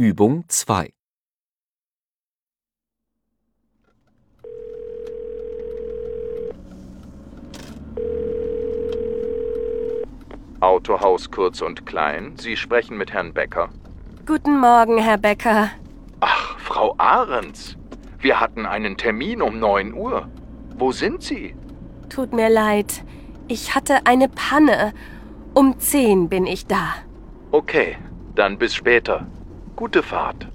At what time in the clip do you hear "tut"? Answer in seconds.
22.08-22.32